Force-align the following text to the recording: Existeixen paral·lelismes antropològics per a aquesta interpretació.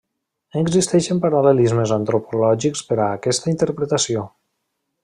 Existeixen 0.61 1.19
paral·lelismes 1.25 1.93
antropològics 1.99 2.83
per 2.89 2.99
a 3.05 3.13
aquesta 3.21 3.55
interpretació. 3.57 4.27